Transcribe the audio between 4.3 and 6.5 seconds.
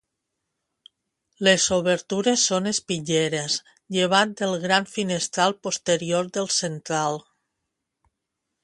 del gran finestral posterior